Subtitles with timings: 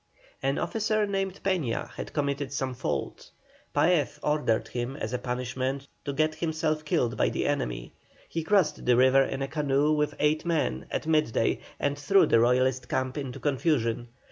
[0.41, 3.29] An officer named Peña had committed some fault.
[3.71, 7.93] Paez ordered him as a punishment to get himself killed by the enemy.
[8.27, 12.39] He crossed the river in a canoe with eight men, at midday, and threw the
[12.39, 14.07] Royalist camp into confusion.